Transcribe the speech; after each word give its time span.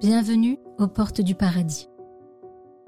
Bienvenue 0.00 0.58
aux 0.78 0.86
Portes 0.86 1.20
du 1.20 1.34
Paradis. 1.34 1.90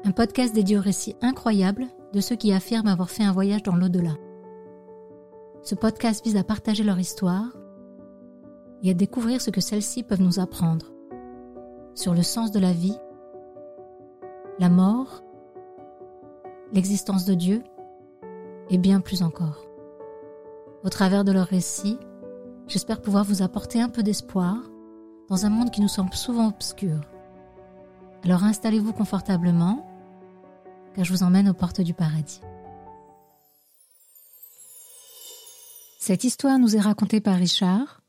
Un 0.03 0.13
podcast 0.13 0.55
dédié 0.55 0.79
aux 0.79 0.81
récits 0.81 1.15
incroyables 1.21 1.85
de 2.15 2.21
ceux 2.23 2.37
qui 2.37 2.55
affirment 2.55 2.89
avoir 2.89 3.11
fait 3.11 3.23
un 3.23 3.33
voyage 3.33 3.63
dans 3.63 3.77
l'au-delà. 3.77 4.15
Ce 5.63 5.75
podcast 5.75 6.25
vise 6.25 6.39
à 6.39 6.43
partager 6.43 6.83
leur 6.83 6.99
histoire 6.99 7.55
et 8.83 8.93
à 8.93 8.95
découvrir 8.95 9.43
ce 9.43 9.51
que 9.51 9.61
celles-ci 9.61 10.05
peuvent 10.05 10.23
nous 10.23 10.41
apprendre 10.41 10.87
sur 11.95 12.15
le 12.15 12.23
sens 12.23 12.51
de 12.51 12.59
la 12.59 12.73
vie, 12.73 12.97
la 14.59 14.71
mort, 14.71 15.23
l'existence 16.73 17.27
de 17.27 17.35
Dieu 17.35 17.63
et 18.71 18.79
bien 18.79 19.01
plus 19.01 19.23
encore. 19.23 19.67
Au 20.83 20.89
travers 20.89 21.25
de 21.25 21.33
leurs 21.33 21.49
récits, 21.49 21.99
j'espère 22.69 23.03
pouvoir 23.03 23.25
vous 23.25 23.43
apporter 23.43 23.83
un 23.83 23.91
peu 23.91 24.03
d'espoir 24.03 24.57
dans 25.33 25.47
un 25.47 25.49
monde 25.49 25.71
qui 25.71 25.81
nous 25.81 25.89
semble 25.89 26.13
souvent 26.13 26.49
obscur. 26.49 27.01
Alors 28.23 28.45
installez-vous 28.45 28.93
confortablement, 28.93 29.87
car 30.95 31.07
je 31.07 31.11
vous 31.11 31.23
emmène 31.23 31.49
aux 31.49 31.55
portes 31.55 31.81
du 31.81 31.95
paradis. 31.95 32.43
Cette 35.99 36.25
histoire 36.25 36.59
nous 36.59 36.77
est 36.77 36.81
racontée 36.81 37.23
par 37.23 37.37
Richard, 37.37 38.03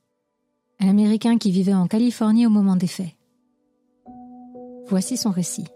un 0.82 0.90
Américain 0.90 1.38
qui 1.38 1.52
vivait 1.52 1.74
en 1.74 1.88
Californie 1.88 2.46
au 2.46 2.50
moment 2.50 2.76
des 2.76 2.88
faits. 2.88 3.16
Voici 4.88 5.16
son 5.16 5.32
récit. 5.32 5.68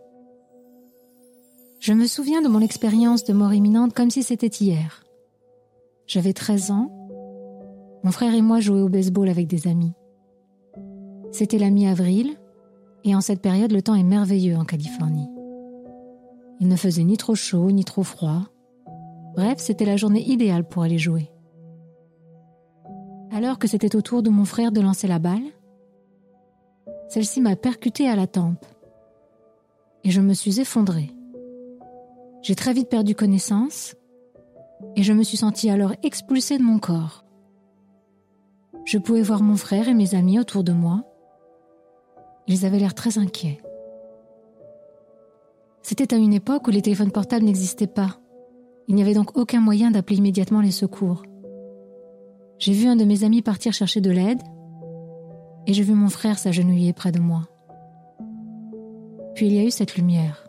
Je 1.79 1.93
me 1.93 2.07
souviens 2.07 2.41
de 2.41 2.49
mon 2.49 2.59
expérience 2.59 3.23
de 3.23 3.32
mort 3.32 3.54
imminente 3.54 3.93
comme 3.93 4.09
si 4.09 4.21
c'était 4.21 4.48
hier. 4.48 5.05
J'avais 6.07 6.34
13 6.34 6.71
ans. 6.71 6.91
Mon 8.04 8.12
frère 8.12 8.34
et 8.34 8.41
moi 8.41 8.59
jouaient 8.59 8.82
au 8.82 8.90
baseball 8.90 9.29
avec 9.29 9.48
des 9.48 9.70
amis. 9.70 9.93
C'était 11.38 11.59
la 11.59 11.70
mi-avril, 11.70 12.36
et 13.04 13.14
en 13.14 13.22
cette 13.22 13.44
période 13.44 13.72
le 13.72 13.84
temps 13.84 13.94
est 13.94 14.02
merveilleux 14.02 14.58
en 14.58 14.66
Californie. 14.66 15.30
Il 16.60 16.68
ne 16.68 16.76
faisait 16.76 17.04
ni 17.04 17.16
trop 17.16 17.35
chaud 17.35 17.70
ni 17.70 17.85
trop 17.85 18.02
froid. 18.02 18.41
Bref, 19.35 19.60
c'était 19.60 19.85
la 19.85 19.98
journée 19.98 20.27
idéale 20.27 20.68
pour 20.68 20.82
aller 20.82 20.98
jouer. 20.98 21.29
Alors 23.32 23.60
que 23.60 23.68
c'était 23.68 23.96
au 23.96 24.02
tour 24.02 24.24
de 24.24 24.32
mon 24.32 24.46
frère 24.46 24.71
de 24.71 24.82
lancer 24.82 25.05
la 25.07 25.20
balle, 25.20 25.44
celle-ci 27.07 27.40
m'a 27.40 27.55
percuté 27.55 28.10
à 28.10 28.16
la 28.16 28.26
tempe 28.26 28.66
et 30.04 30.10
je 30.10 30.22
me 30.22 30.34
suis 30.34 30.60
effondrée. 30.60 31.13
J'ai 32.41 32.55
très 32.55 32.74
vite 32.74 32.90
perdu 32.90 33.13
connaissance 33.13 33.96
et 34.96 35.04
je 35.04 35.13
me 35.13 35.22
suis 35.22 35.38
sentie 35.38 35.70
alors 35.70 35.94
expulsée 36.01 36.57
de 36.57 36.63
mon 36.63 36.79
corps. 36.79 37.26
Je 38.85 38.98
pouvais 38.98 39.22
voir 39.22 39.44
mon 39.44 39.55
frère 39.55 39.88
et 39.88 39.94
mes 39.94 40.16
amis 40.16 40.40
autour 40.40 40.63
de 40.63 40.74
moi. 40.74 41.07
Ils 42.48 42.65
avaient 42.65 42.79
l'air 42.79 42.93
très 42.93 43.17
inquiets. 43.17 43.59
C'était 45.81 46.13
à 46.13 46.17
une 46.17 46.34
époque 46.34 46.67
où 46.67 46.71
les 46.71 46.81
téléphones 46.81 47.12
portables 47.12 47.45
n'existaient 47.45 47.87
pas. 47.87 48.20
Il 48.87 48.95
n'y 48.95 49.01
avait 49.01 49.13
donc 49.13 49.37
aucun 49.37 49.59
moyen 49.59 49.91
d'appeler 49.91 50.17
immédiatement 50.17 50.62
les 50.62 50.71
secours. 50.71 51.23
J'ai 52.59 52.73
vu 52.73 52.87
un 52.87 52.95
de 52.95 53.05
mes 53.05 53.23
amis 53.23 53.41
partir 53.41 53.73
chercher 53.73 54.01
de 54.01 54.12
l'aide 54.12 54.41
et 55.65 55.73
j'ai 55.73 55.84
vu 55.84 55.93
mon 55.93 56.09
frère 56.09 56.39
s'agenouiller 56.39 56.93
près 56.93 57.12
de 57.12 57.20
moi. 57.20 57.43
Puis 59.35 59.48
il 59.48 59.54
y 59.54 59.59
a 59.59 59.63
eu 59.63 59.71
cette 59.71 59.95
lumière. 59.95 60.48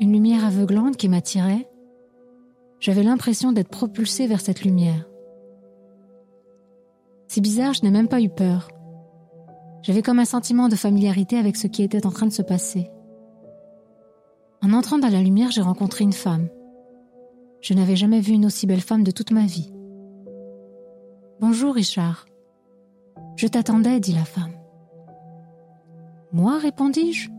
Une 0.00 0.12
lumière 0.12 0.44
aveuglante 0.44 0.96
qui 0.96 1.08
m'attirait. 1.08 1.68
J'avais 2.80 3.02
l'impression 3.02 3.52
d'être 3.52 3.68
propulsée 3.68 4.26
vers 4.26 4.40
cette 4.40 4.62
lumière. 4.62 5.06
C'est 7.28 7.40
bizarre, 7.40 7.74
je 7.74 7.82
n'ai 7.82 7.90
même 7.90 8.08
pas 8.08 8.20
eu 8.20 8.28
peur. 8.28 8.68
J'avais 9.82 10.02
comme 10.02 10.18
un 10.18 10.24
sentiment 10.24 10.68
de 10.68 10.76
familiarité 10.76 11.38
avec 11.38 11.56
ce 11.56 11.66
qui 11.66 11.82
était 11.82 12.06
en 12.06 12.10
train 12.10 12.26
de 12.26 12.32
se 12.32 12.42
passer. 12.42 12.90
En 14.62 14.72
entrant 14.72 14.98
dans 14.98 15.08
la 15.08 15.22
lumière, 15.22 15.50
j'ai 15.50 15.62
rencontré 15.62 16.04
une 16.04 16.12
femme. 16.12 16.48
Je 17.62 17.72
n'avais 17.74 17.96
jamais 17.96 18.20
vu 18.20 18.34
une 18.34 18.46
aussi 18.46 18.66
belle 18.66 18.80
femme 18.80 19.04
de 19.04 19.10
toute 19.10 19.30
ma 19.30 19.46
vie. 19.46 19.72
Bonjour 21.40 21.74
Richard. 21.74 22.26
Je 23.36 23.46
t'attendais, 23.46 24.00
dit 24.00 24.12
la 24.12 24.24
femme. 24.24 24.52
Moi, 26.32 26.58
répondis-je. 26.58 27.30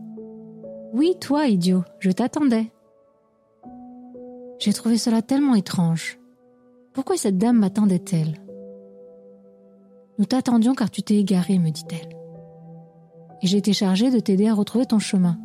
Oui, 0.92 1.14
toi, 1.20 1.46
idiot, 1.46 1.84
je 2.00 2.10
t'attendais. 2.10 2.72
J'ai 4.58 4.72
trouvé 4.72 4.98
cela 4.98 5.22
tellement 5.22 5.54
étrange. 5.54 6.18
Pourquoi 6.92 7.16
cette 7.16 7.38
dame 7.38 7.58
m'attendait-elle? 7.58 8.34
Nous 10.18 10.26
t'attendions 10.26 10.74
car 10.74 10.90
tu 10.90 11.02
t'es 11.02 11.16
égaré, 11.16 11.58
me 11.58 11.70
dit-elle. 11.70 12.21
Et 13.42 13.46
j'ai 13.46 13.58
été 13.58 13.72
chargée 13.72 14.10
de 14.10 14.20
t'aider 14.20 14.48
à 14.48 14.54
retrouver 14.54 14.86
ton 14.86 14.98
chemin. 14.98 15.38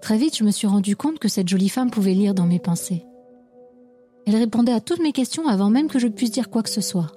Très 0.00 0.16
vite, 0.16 0.36
je 0.36 0.44
me 0.44 0.50
suis 0.50 0.66
rendu 0.66 0.96
compte 0.96 1.18
que 1.18 1.28
cette 1.28 1.48
jolie 1.48 1.68
femme 1.68 1.90
pouvait 1.90 2.14
lire 2.14 2.34
dans 2.34 2.46
mes 2.46 2.58
pensées. 2.58 3.04
Elle 4.26 4.36
répondait 4.36 4.72
à 4.72 4.80
toutes 4.80 5.02
mes 5.02 5.12
questions 5.12 5.46
avant 5.46 5.70
même 5.70 5.88
que 5.88 5.98
je 5.98 6.08
puisse 6.08 6.30
dire 6.30 6.50
quoi 6.50 6.62
que 6.62 6.70
ce 6.70 6.80
soit. 6.80 7.12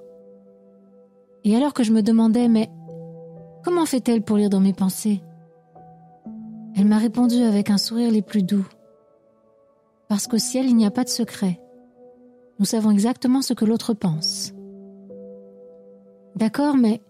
Et 1.44 1.56
alors 1.56 1.74
que 1.74 1.82
je 1.82 1.92
me 1.92 2.02
demandais, 2.02 2.48
mais 2.48 2.70
comment 3.62 3.86
fait-elle 3.86 4.22
pour 4.22 4.36
lire 4.36 4.50
dans 4.50 4.60
mes 4.60 4.72
pensées? 4.72 5.22
Elle 6.76 6.86
m'a 6.86 6.98
répondu 6.98 7.36
avec 7.42 7.70
un 7.70 7.78
sourire 7.78 8.10
les 8.10 8.22
plus 8.22 8.42
doux. 8.42 8.66
Parce 10.08 10.26
qu'au 10.26 10.38
ciel, 10.38 10.66
il 10.66 10.76
n'y 10.76 10.86
a 10.86 10.90
pas 10.90 11.04
de 11.04 11.08
secret. 11.08 11.60
Nous 12.58 12.66
savons 12.66 12.90
exactement 12.90 13.42
ce 13.42 13.54
que 13.54 13.64
l'autre 13.64 13.94
pense. 13.94 14.52
D'accord, 16.36 16.76
mais 16.76 17.00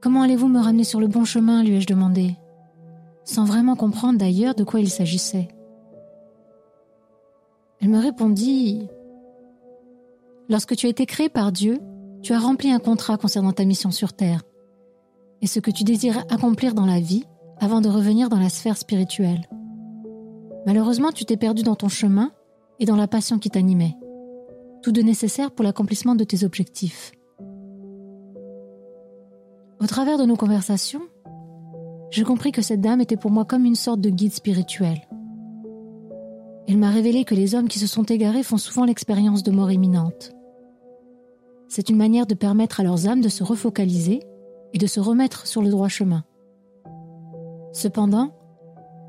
comment 0.00 0.22
allez-vous 0.22 0.48
me 0.48 0.60
ramener 0.60 0.84
sur 0.84 1.00
le 1.00 1.06
bon 1.06 1.24
chemin 1.24 1.62
lui 1.62 1.76
ai-je 1.76 1.86
demandé 1.86 2.36
sans 3.30 3.44
vraiment 3.44 3.76
comprendre 3.76 4.18
d'ailleurs 4.18 4.54
de 4.54 4.64
quoi 4.64 4.80
il 4.80 4.90
s'agissait. 4.90 5.48
Elle 7.80 7.88
me 7.88 8.00
répondit 8.00 8.88
Lorsque 10.48 10.74
tu 10.74 10.86
as 10.86 10.90
été 10.90 11.06
créé 11.06 11.28
par 11.28 11.52
Dieu, 11.52 11.78
tu 12.22 12.32
as 12.32 12.40
rempli 12.40 12.72
un 12.72 12.80
contrat 12.80 13.16
concernant 13.16 13.52
ta 13.52 13.64
mission 13.64 13.92
sur 13.92 14.12
Terre 14.12 14.42
et 15.42 15.46
ce 15.46 15.60
que 15.60 15.70
tu 15.70 15.84
désires 15.84 16.24
accomplir 16.28 16.74
dans 16.74 16.86
la 16.86 17.00
vie 17.00 17.24
avant 17.58 17.80
de 17.80 17.88
revenir 17.88 18.28
dans 18.28 18.38
la 18.38 18.48
sphère 18.48 18.76
spirituelle. 18.76 19.48
Malheureusement, 20.66 21.12
tu 21.12 21.24
t'es 21.24 21.36
perdu 21.36 21.62
dans 21.62 21.76
ton 21.76 21.88
chemin 21.88 22.32
et 22.80 22.84
dans 22.84 22.96
la 22.96 23.06
passion 23.06 23.38
qui 23.38 23.48
t'animait, 23.48 23.96
tout 24.82 24.92
de 24.92 25.02
nécessaire 25.02 25.52
pour 25.52 25.64
l'accomplissement 25.64 26.14
de 26.14 26.24
tes 26.24 26.44
objectifs. 26.44 27.12
Au 29.80 29.86
travers 29.86 30.18
de 30.18 30.24
nos 30.26 30.36
conversations, 30.36 31.00
je 32.10 32.22
compris 32.22 32.52
que 32.52 32.60
cette 32.60 32.82
dame 32.82 33.00
était 33.00 33.16
pour 33.16 33.30
moi 33.30 33.46
comme 33.46 33.64
une 33.64 33.74
sorte 33.74 34.02
de 34.02 34.10
guide 34.10 34.34
spirituel. 34.34 35.08
Elle 36.68 36.76
m'a 36.76 36.90
révélé 36.90 37.24
que 37.24 37.34
les 37.34 37.54
hommes 37.54 37.68
qui 37.68 37.78
se 37.78 37.86
sont 37.86 38.04
égarés 38.04 38.42
font 38.42 38.58
souvent 38.58 38.84
l'expérience 38.84 39.42
de 39.42 39.50
mort 39.50 39.72
imminente. 39.72 40.32
C'est 41.68 41.88
une 41.88 41.96
manière 41.96 42.26
de 42.26 42.34
permettre 42.34 42.80
à 42.80 42.82
leurs 42.82 43.08
âmes 43.08 43.22
de 43.22 43.30
se 43.30 43.42
refocaliser 43.42 44.20
et 44.74 44.78
de 44.78 44.86
se 44.86 45.00
remettre 45.00 45.46
sur 45.46 45.62
le 45.62 45.70
droit 45.70 45.88
chemin. 45.88 46.24
Cependant, 47.72 48.34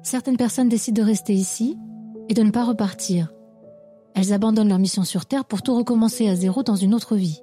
certaines 0.03 0.37
personnes 0.37 0.69
décident 0.69 1.01
de 1.01 1.07
rester 1.07 1.33
ici 1.33 1.77
et 2.29 2.33
de 2.33 2.43
ne 2.43 2.51
pas 2.51 2.63
repartir. 2.63 3.33
Elles 4.15 4.31
abandonnent 4.31 4.69
leur 4.69 4.79
mission 4.79 5.03
sur 5.03 5.25
Terre 5.25 5.43
pour 5.43 5.63
tout 5.63 5.75
recommencer 5.75 6.29
à 6.29 6.35
zéro 6.35 6.63
dans 6.63 6.77
une 6.77 6.93
autre 6.93 7.17
vie. 7.17 7.41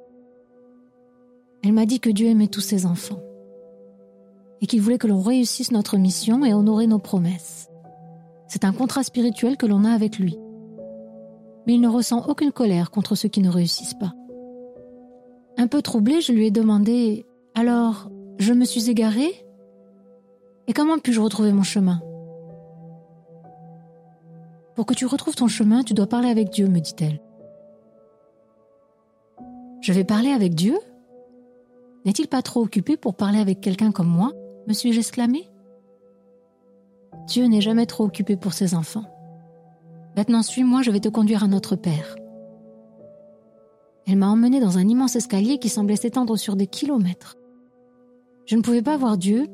Elle 1.63 1.73
m'a 1.73 1.87
dit 1.87 2.01
que 2.01 2.11
Dieu 2.11 2.29
aimait 2.29 2.49
tous 2.49 2.61
ses 2.61 2.87
enfants 2.87 3.21
et 4.61 4.67
qu'il 4.67 4.81
voulait 4.81 4.99
que 4.99 5.07
l'on 5.07 5.21
réussisse 5.21 5.71
notre 5.71 5.97
mission 5.97 6.45
et 6.45 6.55
honorer 6.55 6.87
nos 6.87 6.99
promesses. 6.99 7.69
C'est 8.49 8.65
un 8.65 8.73
contrat 8.73 9.05
spirituel 9.05 9.57
que 9.57 9.67
l'on 9.67 9.85
a 9.85 9.91
avec 9.91 10.19
lui. 10.19 10.39
Mais 11.67 11.75
il 11.75 11.81
ne 11.81 11.89
ressent 11.89 12.27
aucune 12.27 12.53
colère 12.53 12.91
contre 12.91 13.15
ceux 13.15 13.29
qui 13.29 13.41
ne 13.41 13.51
réussissent 13.51 13.95
pas. 13.95 14.15
Un 15.57 15.67
peu 15.67 15.83
troublé, 15.83 16.21
je 16.21 16.33
lui 16.33 16.47
ai 16.47 16.51
demandé 16.51 17.27
Alors, 17.55 18.11
je 18.39 18.53
me 18.53 18.65
suis 18.65 18.91
égarée? 18.91 19.45
Et 20.67 20.73
comment 20.73 20.99
puis-je 20.99 21.21
retrouver 21.21 21.53
mon 21.53 21.63
chemin 21.63 22.01
Pour 24.75 24.87
que 24.87 24.95
tu 24.95 25.07
retrouves 25.07 25.35
ton 25.35 25.49
chemin, 25.49 25.83
tu 25.83 25.95
dois 25.95 26.07
parler 26.07 26.29
avec 26.29 26.51
Dieu, 26.51 26.69
me 26.69 26.81
dit-elle. 26.81 27.21
Je 29.81 29.93
vais 29.93 30.05
parler 30.05 30.31
avec 30.31 30.55
Dieu? 30.55 30.79
N'est-il 32.09 32.27
pas 32.27 32.41
trop 32.41 32.63
occupé 32.63 32.97
pour 32.97 33.17
parler 33.17 33.39
avec 33.39 33.61
quelqu'un 33.61 33.93
comme 33.93 34.09
moi 34.09 34.33
me 34.67 34.73
suis-je 34.73 34.99
exclamé 34.99 35.47
Dieu 37.27 37.45
n'est 37.45 37.61
jamais 37.61 37.85
trop 37.85 38.05
occupé 38.05 38.35
pour 38.35 38.55
ses 38.55 38.75
enfants. 38.75 39.05
Maintenant 40.17 40.41
suis-moi, 40.41 40.81
je 40.81 40.91
vais 40.91 41.01
te 41.01 41.11
conduire 41.11 41.45
à 41.45 41.49
notre 41.49 41.77
Père. 41.77 42.17
Elle 44.07 44.17
m'a 44.17 44.29
emmené 44.31 44.59
dans 44.59 44.79
un 44.79 44.89
immense 44.89 45.17
escalier 45.17 45.59
qui 45.59 45.69
semblait 45.69 45.97
s'étendre 45.97 46.39
sur 46.39 46.57
des 46.57 46.67
kilomètres. 46.67 47.37
Je 48.47 48.57
ne 48.57 48.63
pouvais 48.63 48.81
pas 48.81 48.97
voir 48.97 49.19
Dieu, 49.19 49.47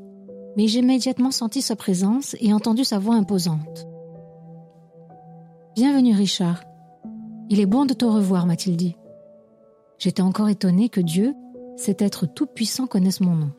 mais 0.57 0.69
j'ai 0.69 0.79
immédiatement 0.79 1.33
senti 1.33 1.61
sa 1.61 1.75
présence 1.75 2.37
et 2.39 2.53
entendu 2.53 2.85
sa 2.85 3.01
voix 3.01 3.17
imposante. 3.17 3.89
Bienvenue 5.75 6.15
Richard. 6.15 6.63
Il 7.51 7.59
est 7.59 7.67
bon 7.67 7.85
de 7.85 7.95
te 7.95 8.05
revoir, 8.05 8.47
m'a-t-il 8.47 8.77
dit. 8.77 8.95
J'étais 9.99 10.23
encore 10.23 10.49
étonnée 10.49 10.89
que 10.89 11.01
Dieu, 11.01 11.35
cet 11.77 12.03
être 12.03 12.27
tout-puissant, 12.27 12.87
connaisse 12.87 13.21
mon 13.21 13.35
nom. 13.35 13.51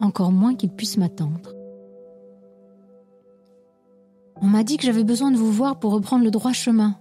encore 0.00 0.32
moins 0.32 0.56
qu'il 0.56 0.70
puisse 0.70 0.96
m'attendre. 0.96 1.54
On 4.40 4.46
m'a 4.46 4.64
dit 4.64 4.76
que 4.76 4.84
j'avais 4.84 5.04
besoin 5.04 5.30
de 5.30 5.36
vous 5.36 5.52
voir 5.52 5.78
pour 5.78 5.92
reprendre 5.92 6.24
le 6.24 6.32
droit 6.32 6.52
chemin. 6.52 6.96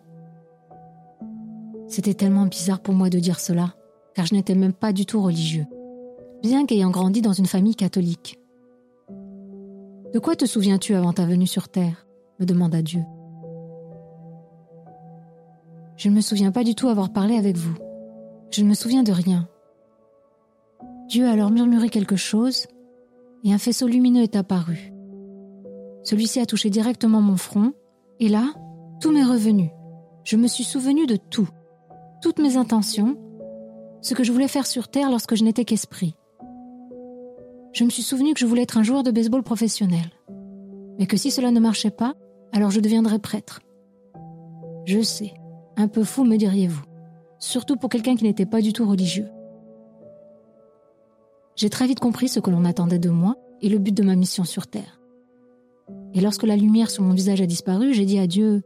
C'était 1.87 2.13
tellement 2.13 2.45
bizarre 2.45 2.79
pour 2.79 2.93
moi 2.93 3.09
de 3.09 3.17
dire 3.17 3.39
cela, 3.39 3.73
car 4.13 4.27
je 4.27 4.35
n'étais 4.35 4.53
même 4.53 4.73
pas 4.73 4.93
du 4.93 5.07
tout 5.07 5.19
religieux, 5.19 5.65
bien 6.43 6.67
qu'ayant 6.67 6.91
grandi 6.91 7.23
dans 7.23 7.33
une 7.33 7.47
famille 7.47 7.75
catholique. 7.75 8.39
De 10.13 10.19
quoi 10.19 10.35
te 10.35 10.45
souviens-tu 10.45 10.93
avant 10.93 11.13
ta 11.13 11.25
venue 11.25 11.47
sur 11.47 11.69
Terre? 11.69 12.05
me 12.39 12.45
demanda 12.45 12.81
Dieu. 12.81 13.01
Je 15.97 16.09
ne 16.09 16.15
me 16.15 16.21
souviens 16.21 16.51
pas 16.51 16.63
du 16.63 16.75
tout 16.75 16.87
avoir 16.87 17.11
parlé 17.11 17.35
avec 17.35 17.57
vous. 17.57 17.75
Je 18.51 18.61
ne 18.63 18.67
me 18.67 18.73
souviens 18.73 19.03
de 19.03 19.11
rien. 19.11 19.47
Dieu 21.11 21.27
a 21.27 21.31
alors 21.31 21.51
murmuré 21.51 21.89
quelque 21.89 22.15
chose, 22.15 22.67
et 23.43 23.51
un 23.51 23.57
faisceau 23.57 23.85
lumineux 23.85 24.21
est 24.21 24.37
apparu. 24.37 24.93
Celui-ci 26.05 26.39
a 26.39 26.45
touché 26.45 26.69
directement 26.69 27.19
mon 27.19 27.35
front, 27.35 27.73
et 28.21 28.29
là, 28.29 28.53
tout 29.01 29.11
m'est 29.11 29.25
revenu. 29.25 29.71
Je 30.23 30.37
me 30.37 30.47
suis 30.47 30.63
souvenu 30.63 31.07
de 31.07 31.17
tout, 31.17 31.49
toutes 32.21 32.39
mes 32.39 32.55
intentions, 32.55 33.17
ce 33.99 34.13
que 34.13 34.23
je 34.23 34.31
voulais 34.31 34.47
faire 34.47 34.65
sur 34.65 34.87
Terre 34.87 35.11
lorsque 35.11 35.35
je 35.35 35.43
n'étais 35.43 35.65
qu'esprit. 35.65 36.15
Je 37.73 37.83
me 37.83 37.89
suis 37.89 38.03
souvenu 38.03 38.33
que 38.33 38.39
je 38.39 38.45
voulais 38.45 38.63
être 38.63 38.77
un 38.77 38.83
joueur 38.83 39.03
de 39.03 39.11
baseball 39.11 39.43
professionnel, 39.43 40.11
mais 40.97 41.07
que 41.07 41.17
si 41.17 41.29
cela 41.29 41.51
ne 41.51 41.59
marchait 41.59 41.91
pas, 41.91 42.13
alors 42.53 42.71
je 42.71 42.79
deviendrais 42.79 43.19
prêtre. 43.19 43.59
Je 44.85 45.01
sais, 45.01 45.33
un 45.75 45.89
peu 45.89 46.05
fou 46.05 46.23
me 46.23 46.37
diriez-vous, 46.37 46.85
surtout 47.37 47.75
pour 47.75 47.89
quelqu'un 47.89 48.15
qui 48.15 48.23
n'était 48.23 48.45
pas 48.45 48.61
du 48.61 48.71
tout 48.71 48.87
religieux. 48.87 49.27
J'ai 51.61 51.69
très 51.69 51.85
vite 51.85 51.99
compris 51.99 52.27
ce 52.27 52.39
que 52.39 52.49
l'on 52.49 52.65
attendait 52.65 52.97
de 52.97 53.11
moi 53.11 53.35
et 53.61 53.69
le 53.69 53.77
but 53.77 53.93
de 53.93 54.01
ma 54.01 54.15
mission 54.15 54.45
sur 54.45 54.65
Terre. 54.65 54.99
Et 56.15 56.19
lorsque 56.19 56.41
la 56.41 56.55
lumière 56.55 56.89
sur 56.89 57.03
mon 57.03 57.13
visage 57.13 57.39
a 57.39 57.45
disparu, 57.45 57.93
j'ai 57.93 58.05
dit 58.05 58.17
à 58.17 58.25
Dieu, 58.25 58.63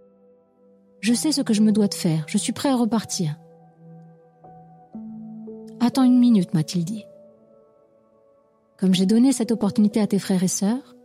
Je 1.02 1.14
sais 1.14 1.34
ce 1.34 1.42
que 1.42 1.54
je 1.54 1.62
me 1.62 1.74
dois 1.74 1.90
de 1.90 1.94
faire, 1.94 2.24
je 2.30 2.38
suis 2.38 2.54
prêt 2.54 2.70
à 2.70 2.78
repartir. 2.78 3.38
Attends 5.82 6.06
une 6.06 6.18
minute, 6.18 6.54
m'a-t-il 6.54 6.86
dit. 6.86 7.04
Comme 8.80 8.94
j'ai 8.94 9.06
donné 9.06 9.34
cette 9.34 9.52
opportunité 9.52 10.00
à 10.00 10.08
tes 10.08 10.18
frères 10.18 10.44
et 10.44 10.48
sœurs, 10.48 10.96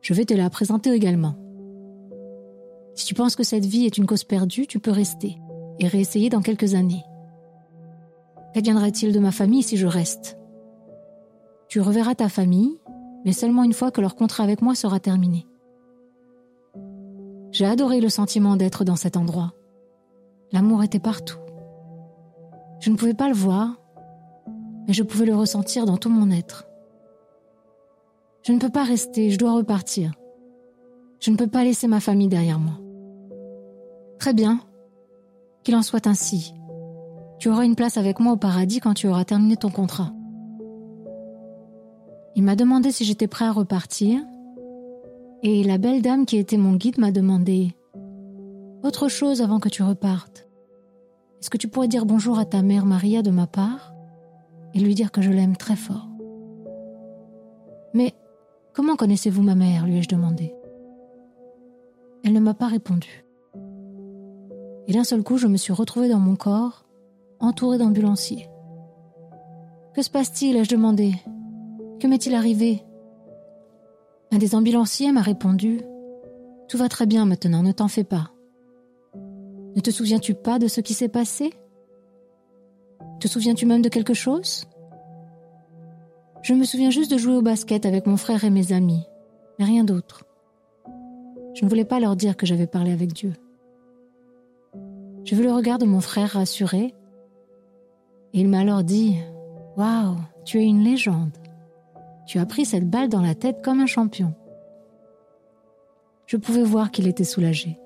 je 0.00 0.14
vais 0.14 0.24
te 0.24 0.32
la 0.32 0.48
présenter 0.48 0.94
également. 0.94 1.34
Si 2.94 3.04
tu 3.04 3.12
penses 3.12 3.36
que 3.36 3.44
cette 3.44 3.66
vie 3.66 3.84
est 3.84 3.98
une 3.98 4.06
cause 4.06 4.24
perdue, 4.24 4.66
tu 4.66 4.80
peux 4.80 4.92
rester 4.92 5.36
et 5.78 5.88
réessayer 5.88 6.30
dans 6.30 6.40
quelques 6.40 6.72
années. 6.72 7.04
Qu'adviendra-t-il 8.54 9.12
de 9.12 9.20
ma 9.20 9.30
famille 9.30 9.62
si 9.62 9.76
je 9.76 9.86
reste? 9.86 10.37
Tu 11.68 11.80
reverras 11.80 12.14
ta 12.14 12.28
famille, 12.28 12.80
mais 13.24 13.32
seulement 13.32 13.62
une 13.62 13.74
fois 13.74 13.90
que 13.90 14.00
leur 14.00 14.16
contrat 14.16 14.44
avec 14.44 14.62
moi 14.62 14.74
sera 14.74 15.00
terminé. 15.00 15.46
J'ai 17.52 17.66
adoré 17.66 18.00
le 18.00 18.08
sentiment 18.08 18.56
d'être 18.56 18.84
dans 18.84 18.96
cet 18.96 19.16
endroit. 19.16 19.52
L'amour 20.50 20.82
était 20.82 20.98
partout. 20.98 21.38
Je 22.80 22.90
ne 22.90 22.96
pouvais 22.96 23.14
pas 23.14 23.28
le 23.28 23.34
voir, 23.34 23.76
mais 24.86 24.94
je 24.94 25.02
pouvais 25.02 25.26
le 25.26 25.36
ressentir 25.36 25.84
dans 25.84 25.98
tout 25.98 26.08
mon 26.08 26.30
être. 26.30 26.66
Je 28.42 28.52
ne 28.52 28.58
peux 28.58 28.70
pas 28.70 28.84
rester, 28.84 29.30
je 29.30 29.38
dois 29.38 29.52
repartir. 29.52 30.12
Je 31.20 31.30
ne 31.30 31.36
peux 31.36 31.48
pas 31.48 31.64
laisser 31.64 31.86
ma 31.86 32.00
famille 32.00 32.28
derrière 32.28 32.58
moi. 32.58 32.78
Très 34.18 34.32
bien. 34.32 34.60
Qu'il 35.64 35.76
en 35.76 35.82
soit 35.82 36.06
ainsi. 36.06 36.54
Tu 37.38 37.50
auras 37.50 37.66
une 37.66 37.76
place 37.76 37.98
avec 37.98 38.20
moi 38.20 38.32
au 38.32 38.36
paradis 38.36 38.80
quand 38.80 38.94
tu 38.94 39.06
auras 39.06 39.24
terminé 39.24 39.56
ton 39.56 39.70
contrat. 39.70 40.12
Il 42.36 42.42
m'a 42.42 42.56
demandé 42.56 42.92
si 42.92 43.04
j'étais 43.04 43.26
prêt 43.26 43.46
à 43.46 43.52
repartir, 43.52 44.20
et 45.42 45.62
la 45.64 45.78
belle 45.78 46.02
dame 46.02 46.26
qui 46.26 46.36
était 46.36 46.56
mon 46.56 46.74
guide 46.74 46.98
m'a 46.98 47.10
demandé 47.10 47.74
Autre 48.82 49.08
chose 49.08 49.42
avant 49.42 49.60
que 49.60 49.68
tu 49.68 49.82
repartes. 49.82 50.48
Est-ce 51.40 51.50
que 51.50 51.58
tu 51.58 51.68
pourrais 51.68 51.88
dire 51.88 52.06
bonjour 52.06 52.38
à 52.38 52.44
ta 52.44 52.62
mère 52.62 52.84
Maria 52.84 53.22
de 53.22 53.30
ma 53.30 53.46
part 53.46 53.92
et 54.74 54.80
lui 54.80 54.94
dire 54.94 55.12
que 55.12 55.22
je 55.22 55.30
l'aime 55.30 55.56
très 55.56 55.76
fort? 55.76 56.08
Mais 57.94 58.14
comment 58.72 58.96
connaissez-vous 58.96 59.42
ma 59.42 59.54
mère 59.54 59.86
lui 59.86 59.98
ai-je 59.98 60.08
demandé. 60.08 60.54
Elle 62.24 62.32
ne 62.32 62.40
m'a 62.40 62.54
pas 62.54 62.66
répondu 62.66 63.24
et 64.88 64.92
d'un 64.92 65.04
seul 65.04 65.22
coup 65.22 65.36
je 65.36 65.46
me 65.46 65.58
suis 65.58 65.72
retrouvée 65.72 66.08
dans 66.08 66.18
mon 66.18 66.34
corps, 66.34 66.84
entourée 67.38 67.78
d'ambulanciers. 67.78 68.48
Que 69.94 70.02
se 70.02 70.10
passe-t-il? 70.10 70.56
ai-je 70.56 70.70
demandé. 70.70 71.12
Que 72.00 72.06
m'est-il 72.06 72.34
arrivé? 72.34 72.84
Un 74.30 74.38
des 74.38 74.54
ambulanciers 74.54 75.10
m'a 75.10 75.22
répondu 75.22 75.80
Tout 76.68 76.78
va 76.78 76.88
très 76.88 77.06
bien 77.06 77.24
maintenant, 77.24 77.62
ne 77.62 77.72
t'en 77.72 77.88
fais 77.88 78.04
pas. 78.04 78.30
Ne 79.74 79.80
te 79.80 79.90
souviens-tu 79.90 80.34
pas 80.34 80.58
de 80.58 80.68
ce 80.68 80.80
qui 80.80 80.94
s'est 80.94 81.08
passé? 81.08 81.52
Te 83.20 83.26
souviens-tu 83.26 83.66
même 83.66 83.82
de 83.82 83.88
quelque 83.88 84.14
chose? 84.14 84.64
Je 86.42 86.54
me 86.54 86.64
souviens 86.64 86.90
juste 86.90 87.10
de 87.10 87.18
jouer 87.18 87.34
au 87.34 87.42
basket 87.42 87.84
avec 87.84 88.06
mon 88.06 88.16
frère 88.16 88.44
et 88.44 88.50
mes 88.50 88.72
amis, 88.72 89.04
mais 89.58 89.64
rien 89.64 89.82
d'autre. 89.82 90.24
Je 91.54 91.64
ne 91.64 91.68
voulais 91.68 91.84
pas 91.84 91.98
leur 91.98 92.14
dire 92.14 92.36
que 92.36 92.46
j'avais 92.46 92.68
parlé 92.68 92.92
avec 92.92 93.12
Dieu. 93.12 93.32
Je 95.24 95.34
vu 95.34 95.42
le 95.42 95.52
regard 95.52 95.78
de 95.78 95.84
mon 95.84 96.00
frère 96.00 96.30
rassuré. 96.30 96.94
Et 98.32 98.40
il 98.40 98.48
m'a 98.48 98.60
alors 98.60 98.84
dit 98.84 99.16
Waouh, 99.76 100.16
tu 100.44 100.58
es 100.58 100.64
une 100.64 100.84
légende. 100.84 101.37
Tu 102.28 102.38
as 102.38 102.44
pris 102.44 102.66
cette 102.66 102.90
balle 102.90 103.08
dans 103.08 103.22
la 103.22 103.34
tête 103.34 103.62
comme 103.62 103.80
un 103.80 103.86
champion. 103.86 104.34
Je 106.26 106.36
pouvais 106.36 106.62
voir 106.62 106.90
qu'il 106.90 107.08
était 107.08 107.24
soulagé. 107.24 107.78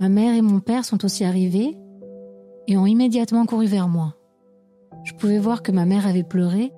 Ma 0.00 0.10
mère 0.10 0.34
et 0.34 0.42
mon 0.42 0.60
père 0.60 0.84
sont 0.84 1.02
aussi 1.06 1.24
arrivés 1.24 1.78
et 2.66 2.76
ont 2.76 2.84
immédiatement 2.84 3.46
couru 3.46 3.64
vers 3.64 3.88
moi. 3.88 4.16
Je 5.04 5.14
pouvais 5.14 5.38
voir 5.38 5.62
que 5.62 5.72
ma 5.72 5.86
mère 5.86 6.06
avait 6.06 6.24
pleuré, 6.24 6.74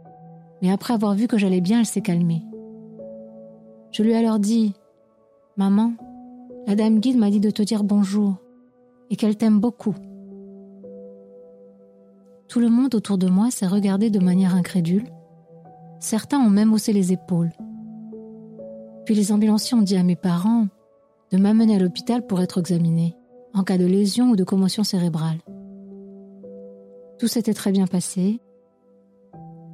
mais 0.63 0.71
après 0.71 0.95
avoir 0.95 1.15
vu 1.15 1.27
que 1.27 1.39
j'allais 1.39 1.61
bien, 1.61 1.81
elle 1.81 1.87
s'est 1.87 2.03
calmée. 2.03 2.45
Je 3.91 4.05
lui 4.05 4.13
ai 4.13 4.17
alors 4.17 4.39
dit 4.39 4.75
Maman, 5.57 5.95
la 6.69 6.77
dame 6.77 7.01
guide 7.01 7.19
m'a 7.19 7.31
dit 7.31 7.41
de 7.41 7.51
te 7.51 7.63
dire 7.63 7.83
bonjour 7.83 8.37
et 9.11 9.17
qu'elle 9.17 9.37
t'aime 9.37 9.59
beaucoup. 9.59 9.97
Tout 12.47 12.61
le 12.61 12.69
monde 12.69 12.95
autour 12.95 13.19
de 13.19 13.27
moi 13.27 13.51
s'est 13.51 13.67
regardé 13.67 14.09
de 14.09 14.21
manière 14.21 14.55
incrédule. 14.55 15.09
Certains 16.03 16.41
ont 16.41 16.51
même 16.51 16.73
haussé 16.73 16.93
les 16.93 17.13
épaules. 17.13 17.53
Puis 19.05 19.15
les 19.15 19.31
ambulanciers 19.31 19.77
ont 19.77 19.83
dit 19.83 19.97
à 19.97 20.03
mes 20.03 20.17
parents 20.17 20.67
de 21.31 21.39
m'amener 21.39 21.77
à 21.77 21.79
l'hôpital 21.79 22.27
pour 22.27 22.41
être 22.41 22.59
examiné, 22.59 23.17
en 23.55 23.63
cas 23.63 23.79
de 23.79 23.87
lésion 23.87 24.31
ou 24.31 24.35
de 24.35 24.43
commotion 24.43 24.83
cérébrale. 24.83 25.39
Tout 27.21 27.29
s'était 27.29 27.55
très 27.55 27.71
bien 27.71 27.87
passé. 27.87 28.41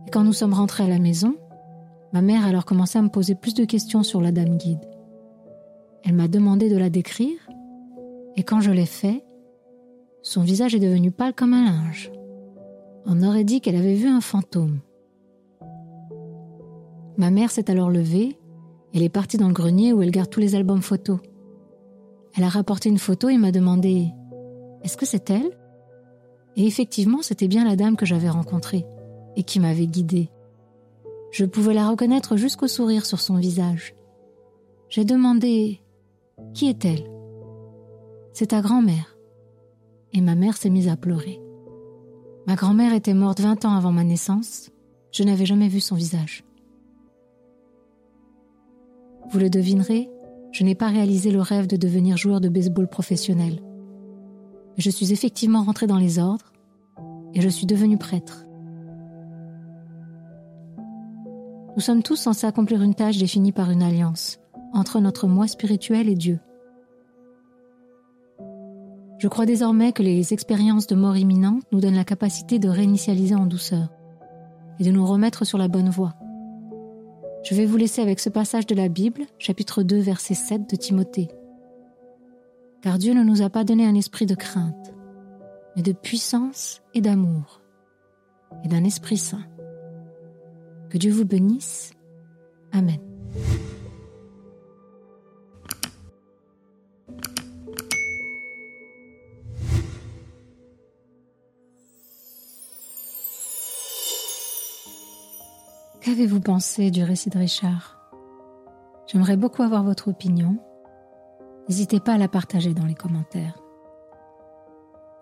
Et 0.06 0.10
quand 0.12 0.22
nous 0.22 0.34
sommes 0.34 0.52
rentrés 0.52 0.84
à 0.84 0.88
la 0.88 0.98
maison, 0.98 1.34
ma 2.12 2.20
mère 2.20 2.44
a 2.44 2.48
alors 2.48 2.66
commencé 2.66 2.98
à 2.98 3.02
me 3.02 3.08
poser 3.08 3.34
plus 3.34 3.54
de 3.54 3.64
questions 3.64 4.02
sur 4.02 4.20
la 4.20 4.30
dame 4.30 4.58
guide. 4.58 4.84
Elle 6.04 6.14
m'a 6.14 6.28
demandé 6.28 6.68
de 6.68 6.76
la 6.76 6.90
décrire, 6.90 7.38
et 8.36 8.42
quand 8.42 8.60
je 8.60 8.70
l'ai 8.70 8.84
fait, 8.84 9.24
son 10.20 10.42
visage 10.42 10.74
est 10.74 10.78
devenu 10.78 11.10
pâle 11.10 11.34
comme 11.34 11.54
un 11.54 11.64
linge. 11.64 12.12
On 13.06 13.22
aurait 13.22 13.44
dit 13.44 13.62
qu'elle 13.62 13.76
avait 13.76 13.94
vu 13.94 14.08
un 14.08 14.20
fantôme. 14.20 14.80
Ma 17.18 17.30
mère 17.30 17.50
s'est 17.50 17.70
alors 17.70 17.90
levée. 17.90 18.38
Elle 18.94 19.02
est 19.02 19.08
partie 19.08 19.36
dans 19.36 19.48
le 19.48 19.54
grenier 19.54 19.92
où 19.92 20.02
elle 20.02 20.12
garde 20.12 20.30
tous 20.30 20.40
les 20.40 20.54
albums 20.54 20.82
photos. 20.82 21.18
Elle 22.36 22.44
a 22.44 22.48
rapporté 22.48 22.88
une 22.88 22.98
photo 22.98 23.28
et 23.28 23.36
m'a 23.36 23.50
demandé 23.50 24.06
Est-ce 24.82 24.96
que 24.96 25.04
c'est 25.04 25.28
elle? 25.28 25.58
Et 26.56 26.66
effectivement, 26.66 27.20
c'était 27.20 27.48
bien 27.48 27.64
la 27.64 27.76
dame 27.76 27.96
que 27.96 28.06
j'avais 28.06 28.28
rencontrée 28.28 28.86
et 29.36 29.42
qui 29.42 29.58
m'avait 29.60 29.88
guidée. 29.88 30.30
Je 31.32 31.44
pouvais 31.44 31.74
la 31.74 31.90
reconnaître 31.90 32.36
jusqu'au 32.36 32.68
sourire 32.68 33.04
sur 33.04 33.20
son 33.20 33.36
visage. 33.36 33.94
J'ai 34.88 35.04
demandé 35.04 35.82
Qui 36.54 36.68
est-elle? 36.68 37.10
C'est 38.32 38.48
ta 38.48 38.60
grand-mère 38.60 39.18
et 40.14 40.20
ma 40.20 40.36
mère 40.36 40.56
s'est 40.56 40.70
mise 40.70 40.88
à 40.88 40.96
pleurer. 40.96 41.40
Ma 42.46 42.54
grand-mère 42.54 42.94
était 42.94 43.12
morte 43.12 43.40
20 43.40 43.64
ans 43.64 43.74
avant 43.74 43.92
ma 43.92 44.04
naissance. 44.04 44.70
Je 45.12 45.22
n'avais 45.22 45.46
jamais 45.46 45.68
vu 45.68 45.80
son 45.80 45.96
visage. 45.96 46.44
Vous 49.30 49.38
le 49.38 49.50
devinerez, 49.50 50.08
je 50.52 50.64
n'ai 50.64 50.74
pas 50.74 50.88
réalisé 50.88 51.30
le 51.30 51.42
rêve 51.42 51.66
de 51.66 51.76
devenir 51.76 52.16
joueur 52.16 52.40
de 52.40 52.48
baseball 52.48 52.88
professionnel. 52.88 53.60
Je 54.78 54.90
suis 54.90 55.12
effectivement 55.12 55.62
rentré 55.62 55.86
dans 55.86 55.98
les 55.98 56.18
ordres 56.18 56.52
et 57.34 57.42
je 57.42 57.48
suis 57.48 57.66
devenu 57.66 57.98
prêtre. 57.98 58.46
Nous 61.76 61.82
sommes 61.82 62.02
tous 62.02 62.16
censés 62.16 62.46
accomplir 62.46 62.82
une 62.82 62.94
tâche 62.94 63.18
définie 63.18 63.52
par 63.52 63.70
une 63.70 63.82
alliance 63.82 64.38
entre 64.72 64.98
notre 64.98 65.26
moi 65.26 65.46
spirituel 65.46 66.08
et 66.08 66.14
Dieu. 66.14 66.40
Je 69.18 69.28
crois 69.28 69.46
désormais 69.46 69.92
que 69.92 70.02
les 70.02 70.32
expériences 70.32 70.86
de 70.86 70.94
mort 70.94 71.16
imminente 71.16 71.64
nous 71.72 71.80
donnent 71.80 71.96
la 71.96 72.04
capacité 72.04 72.58
de 72.58 72.68
réinitialiser 72.68 73.34
en 73.34 73.46
douceur 73.46 73.88
et 74.78 74.84
de 74.84 74.90
nous 74.90 75.04
remettre 75.04 75.44
sur 75.44 75.58
la 75.58 75.68
bonne 75.68 75.90
voie. 75.90 76.14
Je 77.42 77.54
vais 77.54 77.66
vous 77.66 77.76
laisser 77.76 78.02
avec 78.02 78.20
ce 78.20 78.28
passage 78.28 78.66
de 78.66 78.74
la 78.74 78.88
Bible, 78.88 79.22
chapitre 79.38 79.82
2, 79.82 79.98
verset 80.00 80.34
7 80.34 80.68
de 80.68 80.76
Timothée. 80.76 81.28
Car 82.82 82.98
Dieu 82.98 83.14
ne 83.14 83.22
nous 83.22 83.42
a 83.42 83.50
pas 83.50 83.64
donné 83.64 83.86
un 83.86 83.94
esprit 83.94 84.26
de 84.26 84.34
crainte, 84.34 84.92
mais 85.76 85.82
de 85.82 85.92
puissance 85.92 86.82
et 86.94 87.00
d'amour, 87.00 87.60
et 88.64 88.68
d'un 88.68 88.84
esprit 88.84 89.18
saint. 89.18 89.46
Que 90.90 90.98
Dieu 90.98 91.12
vous 91.12 91.24
bénisse. 91.24 91.92
Amen. 92.72 93.07
Qu'avez-vous 106.08 106.40
pensé 106.40 106.90
du 106.90 107.04
récit 107.04 107.28
de 107.28 107.38
Richard? 107.38 107.98
J'aimerais 109.08 109.36
beaucoup 109.36 109.62
avoir 109.62 109.84
votre 109.84 110.08
opinion. 110.08 110.56
N'hésitez 111.68 112.00
pas 112.00 112.14
à 112.14 112.16
la 112.16 112.28
partager 112.28 112.72
dans 112.72 112.86
les 112.86 112.94
commentaires. 112.94 113.58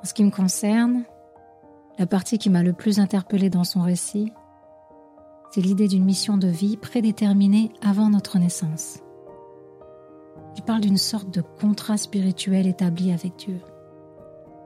En 0.00 0.06
ce 0.06 0.14
qui 0.14 0.22
me 0.22 0.30
concerne, 0.30 1.02
la 1.98 2.06
partie 2.06 2.38
qui 2.38 2.50
m'a 2.50 2.62
le 2.62 2.72
plus 2.72 3.00
interpellée 3.00 3.50
dans 3.50 3.64
son 3.64 3.82
récit, 3.82 4.32
c'est 5.50 5.60
l'idée 5.60 5.88
d'une 5.88 6.04
mission 6.04 6.38
de 6.38 6.46
vie 6.46 6.76
prédéterminée 6.76 7.72
avant 7.82 8.08
notre 8.08 8.38
naissance. 8.38 9.00
Il 10.56 10.62
parle 10.62 10.82
d'une 10.82 10.98
sorte 10.98 11.34
de 11.34 11.40
contrat 11.40 11.96
spirituel 11.96 12.68
établi 12.68 13.10
avec 13.10 13.34
Dieu, 13.38 13.58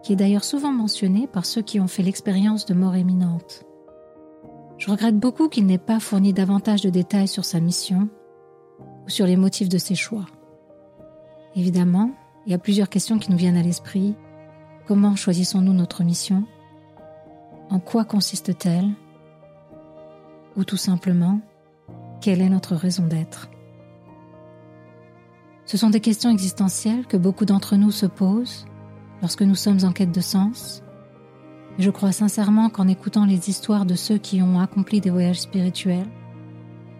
qui 0.03 0.13
est 0.13 0.17
d'ailleurs 0.17 0.45
souvent 0.45 0.73
mentionné 0.73 1.27
par 1.27 1.47
ceux 1.47 1.63
qui 1.63 1.81
ont 1.81 1.89
fait 1.89 2.03
l'expérience 2.03 2.67
de 2.67 2.75
mort 2.75 2.99
imminente. 2.99 3.65
Je 4.81 4.91
regrette 4.91 5.19
beaucoup 5.19 5.51
qu'il 5.51 5.67
n'ait 5.67 5.77
pas 5.77 6.01
fourni 6.01 6.33
davantage 6.33 6.81
de 6.81 6.89
détails 6.89 7.29
sur 7.29 7.45
sa 7.45 7.61
mission 7.61 8.09
ou 9.05 9.11
sur 9.11 9.27
les 9.27 9.37
motifs 9.37 9.69
de 9.69 9.77
ses 9.77 9.95
choix. 9.95 10.25
Évidemment, 11.55 12.13
il 12.47 12.53
y 12.53 12.55
a 12.55 12.59
plusieurs 12.59 12.89
questions 12.89 13.19
qui 13.19 13.31
nous 13.31 13.37
viennent 13.37 13.59
à 13.59 13.63
l'esprit. 13.63 14.15
Comment 14.87 15.17
choisissons-nous 15.17 15.75
notre 15.75 16.03
mission? 16.03 16.45
En 17.69 17.79
quoi 17.79 18.07
consiste-t-elle? 18.07 18.89
Ou 20.57 20.65
tout 20.65 20.79
simplement, 20.79 21.41
quelle 22.23 22.41
est 22.41 22.49
notre 22.49 22.75
raison 22.75 23.07
d'être? 23.07 23.51
Ce 25.67 25.77
sont 25.77 25.91
des 25.91 26.01
questions 26.01 26.31
existentielles 26.31 27.07
que 27.07 27.19
beaucoup 27.19 27.45
d'entre 27.45 27.77
nous 27.77 27.91
se 27.91 28.07
posent 28.07 28.65
lorsque 29.21 29.43
nous 29.43 29.55
sommes 29.55 29.85
en 29.85 29.93
quête 29.93 30.11
de 30.11 30.23
sens 30.23 30.83
je 31.81 31.91
crois 31.91 32.13
sincèrement 32.13 32.69
qu'en 32.69 32.89
écoutant 32.89 33.25
les 33.25 33.49
histoires 33.49 33.87
de 33.87 33.95
ceux 33.95 34.19
qui 34.19 34.43
ont 34.43 34.61
accompli 34.61 35.01
des 35.01 35.11
voyages 35.11 35.41
spirituels, 35.41 36.07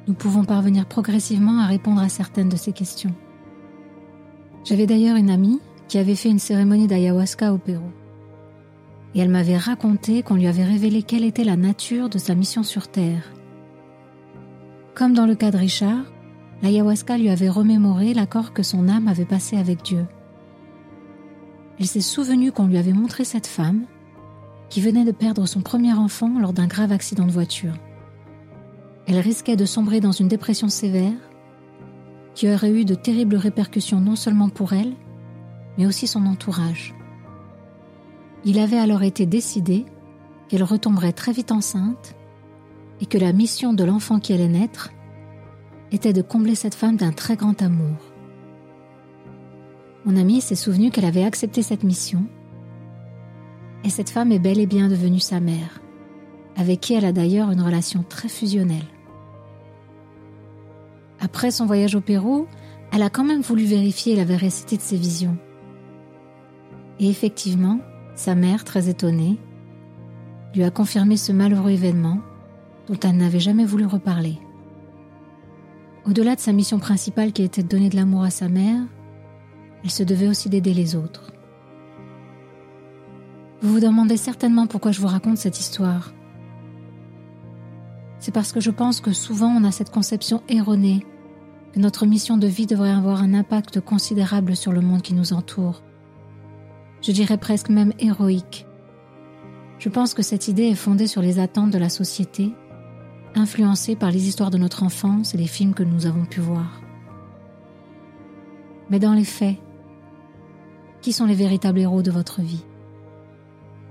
nous 0.09 0.15
pouvons 0.15 0.45
parvenir 0.45 0.87
progressivement 0.87 1.61
à 1.61 1.67
répondre 1.67 2.01
à 2.01 2.09
certaines 2.09 2.49
de 2.49 2.57
ces 2.57 2.73
questions. 2.73 3.15
J'avais 4.65 4.87
d'ailleurs 4.87 5.17
une 5.17 5.31
amie 5.31 5.61
qui 5.87 5.99
avait 5.99 6.15
fait 6.15 6.31
une 6.31 6.39
cérémonie 6.39 6.87
d'ayahuasca 6.87 7.53
au 7.53 7.59
Pérou. 7.59 7.91
Et 9.15 9.21
elle 9.21 9.29
m'avait 9.29 9.59
raconté 9.59 10.23
qu'on 10.23 10.37
lui 10.37 10.47
avait 10.47 10.65
révélé 10.65 11.03
quelle 11.03 11.25
était 11.25 11.45
la 11.45 11.57
nature 11.57 12.09
de 12.09 12.19
sa 12.19 12.35
mission 12.35 12.63
sur 12.63 12.89
Terre. 12.89 13.25
Comme 14.95 15.13
dans 15.13 15.27
le 15.27 15.35
cas 15.35 15.51
de 15.51 15.59
Richard, 15.59 16.05
l'ayahuasca 16.63 17.19
lui 17.19 17.29
avait 17.29 17.49
remémoré 17.49 18.15
l'accord 18.15 18.53
que 18.53 18.63
son 18.63 18.89
âme 18.89 19.09
avait 19.09 19.25
passé 19.25 19.57
avec 19.57 19.83
Dieu. 19.83 20.07
Il 21.79 21.87
s'est 21.87 22.01
souvenu 22.01 22.51
qu'on 22.51 22.67
lui 22.67 22.79
avait 22.79 22.93
montré 22.93 23.25
cette 23.25 23.47
femme 23.47 23.85
qui 24.71 24.81
venait 24.81 25.05
de 25.05 25.13
perdre 25.13 25.47
son 25.47 25.61
premier 25.61 25.93
enfant 25.93 26.39
lors 26.39 26.53
d'un 26.53 26.69
grave 26.69 26.93
accident 26.93 27.27
de 27.27 27.33
voiture. 27.33 27.75
Elle 29.07 29.19
risquait 29.19 29.57
de 29.57 29.67
sombrer 29.67 30.01
dans 30.01 30.13
une 30.13 30.29
dépression 30.29 30.69
sévère 30.69 31.13
qui 32.35 32.49
aurait 32.49 32.71
eu 32.71 32.85
de 32.85 32.95
terribles 32.95 33.37
répercussions 33.37 34.01
non 34.01 34.15
seulement 34.15 34.49
pour 34.49 34.73
elle, 34.73 34.95
mais 35.77 35.87
aussi 35.87 36.07
son 36.07 36.25
entourage. 36.27 36.95
Il 38.45 38.59
avait 38.61 38.79
alors 38.79 39.03
été 39.03 39.27
décidé 39.27 39.85
qu'elle 40.49 40.63
retomberait 40.63 41.13
très 41.13 41.33
vite 41.33 41.53
enceinte 41.53 42.15
et 43.01 43.07
que 43.07 43.19
la 43.19 43.33
mission 43.33 43.73
de 43.73 43.85
l'enfant 43.85 44.21
qui 44.21 44.33
allait 44.33 44.49
naître 44.49 44.91
était 45.91 46.13
de 46.13 46.23
combler 46.23 46.55
cette 46.55 46.75
femme 46.75 46.97
d'un 46.97 47.13
très 47.13 47.37
grand 47.37 47.61
amour. 47.61 47.97
Mon 50.05 50.17
amie 50.17 50.41
s'est 50.41 50.55
souvenu 50.55 50.91
qu'elle 50.91 51.05
avait 51.05 51.25
accepté 51.25 51.63
cette 51.63 51.83
mission 51.83 52.27
et 53.85 53.91
cette 53.91 54.11
femme 54.11 54.33
est 54.33 54.39
bel 54.39 54.59
et 54.59 54.67
bien 54.67 54.89
devenue 54.89 55.21
sa 55.21 55.41
mère, 55.41 55.81
avec 56.57 56.81
qui 56.81 56.95
elle 56.95 57.05
a 57.05 57.13
d'ailleurs 57.13 57.51
une 57.51 57.63
relation 57.63 58.05
très 58.09 58.29
fusionnelle. 58.29 58.87
Après 61.21 61.51
son 61.51 61.67
voyage 61.67 61.95
au 61.95 62.01
Pérou, 62.01 62.47
elle 62.93 63.03
a 63.03 63.11
quand 63.11 63.25
même 63.25 63.43
voulu 63.43 63.65
vérifier 63.65 64.17
la 64.17 64.25
véracité 64.25 64.77
de 64.77 64.83
ses 64.83 64.97
visions. 64.97 65.37
Et 66.99 67.09
effectivement, 67.09 67.81
sa 68.15 68.35
mère, 68.35 68.65
très 68.65 68.89
étonnée, 68.89 69.39
lui 70.55 70.65
a 70.65 70.71
confirmé 70.71 71.17
ce 71.17 71.33
malheureux 71.33 71.71
événement 71.71 72.21
dont 72.89 72.99
elle 73.03 73.17
n'avait 73.17 73.41
jamais 73.41 73.65
voulu 73.65 73.87
reparler. 73.87 74.39
Au-delà 76.07 76.35
de 76.35 76.41
sa 76.41 76.53
mission 76.53 76.79
principale 76.79 77.33
qui 77.33 77.43
était 77.43 77.63
de 77.63 77.69
donner 77.69 77.89
de 77.89 77.97
l'amour 77.97 78.23
à 78.23 78.31
sa 78.31 78.49
mère, 78.49 78.83
elle 79.85 79.91
se 79.91 80.03
devait 80.03 80.29
aussi 80.29 80.49
d'aider 80.49 80.75
les 80.75 80.97
autres. 80.97 81.33
Vous 83.63 83.75
vous 83.75 83.81
demandez 83.81 84.17
certainement 84.17 84.67
pourquoi 84.67 84.91
je 84.91 85.01
vous 85.01 85.07
raconte 85.07 85.37
cette 85.37 85.61
histoire. 85.61 86.15
C'est 88.19 88.33
parce 88.33 88.53
que 88.53 88.61
je 88.61 88.71
pense 88.71 89.01
que 89.01 89.13
souvent 89.13 89.49
on 89.49 89.65
a 89.65 89.71
cette 89.71 89.91
conception 89.91 90.43
erronée 90.49 91.05
que 91.73 91.79
notre 91.79 92.07
mission 92.07 92.39
de 92.39 92.47
vie 92.47 92.67
devrait 92.67 92.91
avoir 92.91 93.23
un 93.23 93.35
impact 93.35 93.81
considérable 93.81 94.57
sur 94.57 94.73
le 94.73 94.81
monde 94.81 95.03
qui 95.03 95.15
nous 95.15 95.35
entoure. 95.35 95.83
Je 97.03 97.13
dirais 97.13 97.39
presque 97.39 97.69
même 97.69 97.93
héroïque. 97.99 98.67
Je 99.79 99.89
pense 99.89 100.15
que 100.15 100.23
cette 100.23 100.49
idée 100.49 100.65
est 100.65 100.75
fondée 100.75 101.07
sur 101.07 101.23
les 101.23 101.39
attentes 101.39 101.71
de 101.71 101.79
la 101.79 101.89
société, 101.89 102.53
influencée 103.35 103.95
par 103.95 104.11
les 104.11 104.27
histoires 104.27 104.51
de 104.51 104.59
notre 104.59 104.83
enfance 104.83 105.35
et 105.35 105.39
les 105.39 105.47
films 105.47 105.75
que 105.75 105.83
nous 105.83 106.07
avons 106.07 106.25
pu 106.25 106.41
voir. 106.41 106.81
Mais 108.91 108.99
dans 108.99 109.15
les 109.15 109.25
faits, 109.25 109.57
qui 111.01 111.13
sont 111.13 111.27
les 111.27 111.35
véritables 111.35 111.79
héros 111.79 112.03
de 112.03 112.11
votre 112.11 112.43
vie? 112.43 112.65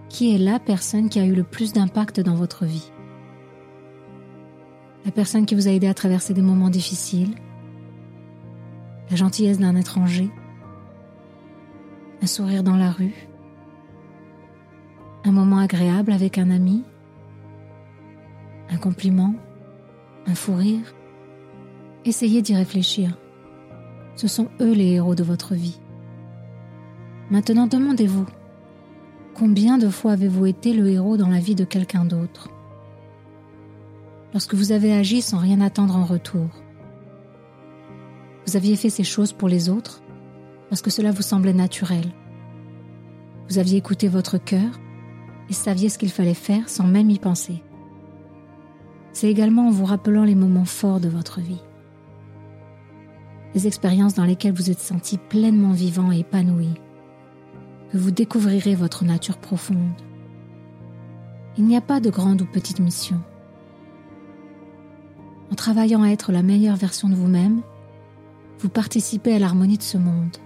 Qui 0.10 0.34
est 0.34 0.38
la 0.38 0.60
personne 0.60 1.08
qui 1.08 1.20
a 1.20 1.26
eu 1.26 1.34
le 1.34 1.44
plus 1.44 1.72
d'impact 1.72 2.20
dans 2.20 2.36
votre 2.36 2.66
vie? 2.66 2.92
La 5.06 5.12
personne 5.12 5.46
qui 5.46 5.56
vous 5.56 5.68
a 5.68 5.72
aidé 5.72 5.88
à 5.88 5.94
traverser 5.94 6.34
des 6.34 6.42
moments 6.42 6.70
difficiles? 6.70 7.36
La 9.10 9.16
gentillesse 9.16 9.60
d'un 9.60 9.76
étranger? 9.76 10.30
Un 12.22 12.28
sourire 12.28 12.64
dans 12.64 12.76
la 12.76 12.92
rue? 12.92 13.14
Un 15.24 15.32
moment 15.32 15.60
agréable 15.60 16.12
avec 16.12 16.38
un 16.38 16.50
ami? 16.50 16.84
Un 18.70 18.78
compliment? 18.78 19.36
Un 20.28 20.36
fou 20.36 20.56
rire? 20.56 20.94
Essayez 22.04 22.42
d'y 22.42 22.56
réfléchir. 22.56 23.18
Ce 24.16 24.28
sont 24.28 24.50
eux 24.60 24.74
les 24.74 24.94
héros 24.94 25.16
de 25.16 25.24
votre 25.24 25.54
vie. 25.54 25.80
Maintenant 27.30 27.68
demandez-vous 27.68 28.26
Combien 29.40 29.78
de 29.78 29.88
fois 29.88 30.12
avez-vous 30.12 30.48
été 30.48 30.74
le 30.74 30.90
héros 30.90 31.16
dans 31.16 31.30
la 31.30 31.40
vie 31.40 31.56
de 31.56 31.64
quelqu'un 31.64 32.04
d'autre? 32.04 32.50
Lorsque 34.34 34.54
vous 34.54 34.74
avez 34.74 34.92
agi 34.92 35.22
sans 35.22 35.38
rien 35.38 35.62
attendre 35.62 35.96
en 35.96 36.04
retour. 36.04 36.50
Vous 38.46 38.58
aviez 38.58 38.76
fait 38.76 38.90
ces 38.90 39.06
choses 39.06 39.32
pour 39.32 39.48
les 39.48 39.70
autres? 39.70 40.04
Parce 40.68 40.82
que 40.82 40.90
cela 40.90 41.12
vous 41.12 41.22
semblait 41.22 41.54
naturel. 41.54 42.04
Vous 43.48 43.60
aviez 43.60 43.78
écouté 43.78 44.10
votre 44.10 44.38
cœur 44.38 44.78
et 45.50 45.54
saviez 45.54 45.88
ce 45.88 45.98
qu'il 45.98 46.12
fallait 46.12 46.34
faire 46.34 46.68
sans 46.68 46.86
même 46.86 47.10
y 47.10 47.18
penser. 47.18 47.64
C'est 49.14 49.32
également 49.32 49.70
en 49.70 49.72
vous 49.72 49.86
rappelant 49.86 50.26
les 50.26 50.36
moments 50.36 50.66
forts 50.66 51.00
de 51.00 51.08
votre 51.08 51.40
vie. 51.40 51.64
Les 53.56 53.68
expériences 53.68 54.16
dans 54.16 54.26
lesquelles 54.26 54.54
vous 54.54 54.70
êtes 54.70 54.82
senti 54.82 55.18
pleinement 55.18 55.72
vivant 55.72 56.12
et 56.12 56.20
épanoui 56.20 56.72
que 57.92 57.98
vous 57.98 58.12
découvrirez 58.12 58.76
votre 58.76 59.04
nature 59.04 59.38
profonde. 59.38 59.94
Il 61.58 61.66
n'y 61.66 61.76
a 61.76 61.82
pas 61.82 62.00
de 62.00 62.10
grande 62.10 62.42
ou 62.42 62.46
petite 62.46 62.80
mission. 62.80 63.20
En 65.52 65.56
travaillant 65.56 66.04
à 66.04 66.10
être 66.10 66.32
la 66.32 66.44
meilleure 66.44 66.76
version 66.76 67.10
de 67.10 67.16
vous-même, 67.16 67.62
vous 68.60 68.70
participez 68.70 69.34
à 69.34 69.40
l'harmonie 69.40 69.78
de 69.78 69.84
ce 69.84 69.98
monde. 69.98 70.38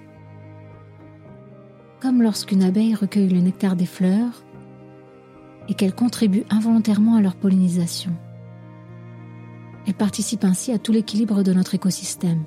Comme 1.99 2.21
lorsqu'une 2.21 2.63
abeille 2.63 2.95
recueille 2.95 3.29
le 3.29 3.41
nectar 3.41 3.75
des 3.75 3.85
fleurs 3.85 4.43
et 5.67 5.73
qu'elle 5.73 5.95
contribue 5.95 6.43
involontairement 6.49 7.15
à 7.15 7.21
leur 7.21 7.35
pollinisation. 7.35 8.11
Elle 9.85 9.93
participe 9.93 10.43
ainsi 10.43 10.71
à 10.71 10.79
tout 10.79 10.91
l'équilibre 10.91 11.43
de 11.43 11.53
notre 11.53 11.75
écosystème. 11.75 12.43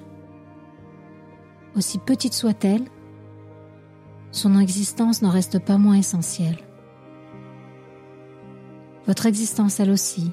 Aussi 1.75 1.99
petite 1.99 2.35
soit-elle, 2.35 2.85
son 4.37 4.59
existence 4.59 5.23
n'en 5.23 5.31
reste 5.31 5.59
pas 5.59 5.79
moins 5.79 5.97
essentielle. 5.97 6.59
Votre 9.07 9.25
existence, 9.27 9.81
elle 9.81 9.91
aussi, 9.91 10.31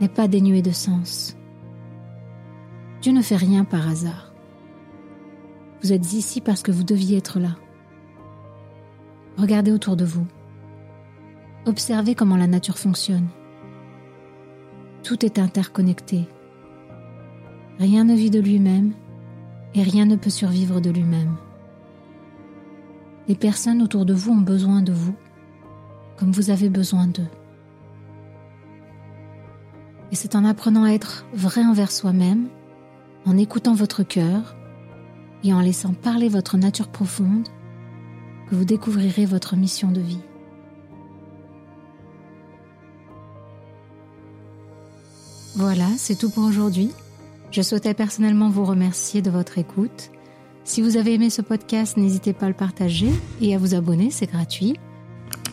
n'est 0.00 0.08
pas 0.08 0.26
dénuée 0.26 0.62
de 0.62 0.70
sens. 0.70 1.36
Dieu 3.02 3.12
ne 3.12 3.20
fait 3.20 3.36
rien 3.36 3.64
par 3.64 3.88
hasard. 3.88 4.32
Vous 5.82 5.92
êtes 5.92 6.12
ici 6.14 6.40
parce 6.40 6.62
que 6.62 6.72
vous 6.72 6.84
deviez 6.84 7.18
être 7.18 7.40
là. 7.40 7.56
Regardez 9.36 9.72
autour 9.72 9.96
de 9.96 10.04
vous. 10.04 10.26
Observez 11.66 12.14
comment 12.14 12.36
la 12.36 12.46
nature 12.46 12.78
fonctionne. 12.78 13.28
Tout 15.02 15.26
est 15.26 15.38
interconnecté. 15.38 16.26
Rien 17.78 18.04
ne 18.04 18.14
vit 18.14 18.30
de 18.30 18.40
lui-même 18.40 18.92
et 19.74 19.82
rien 19.82 20.06
ne 20.06 20.16
peut 20.16 20.30
survivre 20.30 20.80
de 20.80 20.90
lui-même. 20.90 21.36
Les 23.28 23.34
personnes 23.34 23.82
autour 23.82 24.04
de 24.04 24.14
vous 24.14 24.32
ont 24.32 24.40
besoin 24.40 24.82
de 24.82 24.92
vous, 24.92 25.14
comme 26.16 26.32
vous 26.32 26.50
avez 26.50 26.68
besoin 26.68 27.06
d'eux. 27.06 27.28
Et 30.12 30.16
c'est 30.16 30.34
en 30.34 30.44
apprenant 30.44 30.84
à 30.84 30.90
être 30.90 31.26
vrai 31.32 31.64
envers 31.64 31.92
soi-même, 31.92 32.48
en 33.26 33.36
écoutant 33.36 33.74
votre 33.74 34.02
cœur 34.02 34.56
et 35.44 35.54
en 35.54 35.60
laissant 35.60 35.92
parler 35.92 36.28
votre 36.28 36.56
nature 36.56 36.88
profonde 36.88 37.48
que 38.48 38.54
vous 38.54 38.64
découvrirez 38.64 39.26
votre 39.26 39.56
mission 39.56 39.92
de 39.92 40.00
vie. 40.00 40.20
Voilà, 45.54 45.86
c'est 45.96 46.16
tout 46.16 46.30
pour 46.30 46.44
aujourd'hui. 46.44 46.90
Je 47.50 47.62
souhaitais 47.62 47.94
personnellement 47.94 48.48
vous 48.48 48.64
remercier 48.64 49.22
de 49.22 49.30
votre 49.30 49.58
écoute. 49.58 50.10
Si 50.64 50.82
vous 50.82 50.96
avez 50.96 51.14
aimé 51.14 51.30
ce 51.30 51.42
podcast, 51.42 51.96
n'hésitez 51.96 52.32
pas 52.32 52.46
à 52.46 52.50
le 52.50 52.54
partager 52.54 53.10
et 53.40 53.54
à 53.54 53.58
vous 53.58 53.74
abonner, 53.74 54.10
c'est 54.10 54.30
gratuit. 54.30 54.76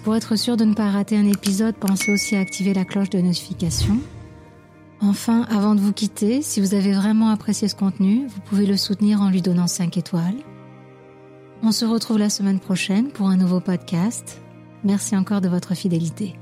Pour 0.04 0.16
être 0.16 0.36
sûr 0.36 0.58
de 0.58 0.66
ne 0.66 0.74
pas 0.74 0.90
rater 0.90 1.18
un 1.18 1.28
épisode, 1.28 1.76
pensez 1.76 2.12
aussi 2.12 2.36
à 2.36 2.40
activer 2.40 2.74
la 2.74 2.86
cloche 2.86 3.10
de 3.10 3.20
notification. 3.20 3.98
Enfin, 5.02 5.46
avant 5.50 5.76
de 5.76 5.80
vous 5.80 5.94
quitter, 5.94 6.42
si 6.42 6.60
vous 6.60 6.74
avez 6.74 6.92
vraiment 6.92 7.30
apprécié 7.30 7.68
ce 7.68 7.76
contenu, 7.76 8.26
vous 8.28 8.40
pouvez 8.42 8.66
le 8.66 8.78
soutenir 8.78 9.22
en 9.22 9.30
lui 9.30 9.42
donnant 9.42 9.68
5 9.68 9.98
étoiles. 9.98 10.38
On 11.64 11.72
se 11.72 11.86
retrouve 11.86 12.20
la 12.20 12.30
semaine 12.30 12.60
prochaine 12.60 13.10
pour 13.10 13.28
un 13.28 13.38
nouveau 13.38 13.60
podcast. 13.60 14.42
Merci 14.84 15.16
encore 15.16 15.42
de 15.42 15.50
votre 15.50 15.76
fidélité. 15.76 16.36